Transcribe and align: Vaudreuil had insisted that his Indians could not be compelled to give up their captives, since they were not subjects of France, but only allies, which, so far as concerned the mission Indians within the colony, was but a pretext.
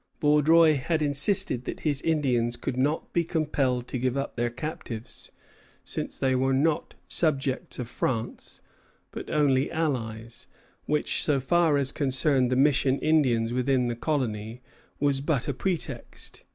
Vaudreuil 0.19 0.77
had 0.77 1.03
insisted 1.03 1.65
that 1.65 1.81
his 1.81 2.01
Indians 2.01 2.57
could 2.57 2.75
not 2.75 3.13
be 3.13 3.23
compelled 3.23 3.87
to 3.87 3.99
give 3.99 4.17
up 4.17 4.35
their 4.35 4.49
captives, 4.49 5.29
since 5.85 6.17
they 6.17 6.33
were 6.33 6.55
not 6.55 6.95
subjects 7.07 7.77
of 7.77 7.87
France, 7.87 8.61
but 9.11 9.29
only 9.29 9.71
allies, 9.71 10.47
which, 10.87 11.21
so 11.23 11.39
far 11.39 11.77
as 11.77 11.91
concerned 11.91 12.51
the 12.51 12.55
mission 12.55 12.97
Indians 12.97 13.53
within 13.53 13.89
the 13.89 13.95
colony, 13.95 14.63
was 14.99 15.21
but 15.21 15.47
a 15.47 15.53
pretext. 15.53 16.41